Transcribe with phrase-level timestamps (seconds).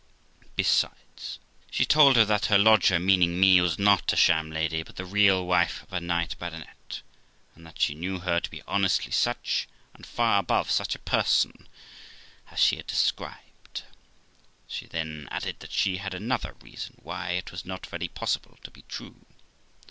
[0.55, 1.37] Besides,
[1.69, 5.05] she told her that her lodger, meaning me, was not a sham lady, but the
[5.05, 7.03] real wife of a knight baronet;
[7.53, 11.67] and that she knew her to be honestly such, and far above such a person
[12.49, 13.83] as she had described.
[14.67, 18.71] She then added that she had another reason why it was not very possible to
[18.71, 19.27] be true.